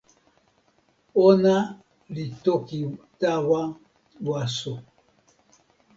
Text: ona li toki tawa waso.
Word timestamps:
ona 1.25 1.55
li 2.13 2.25
toki 2.43 2.79
tawa 3.19 3.61
waso. 4.27 4.73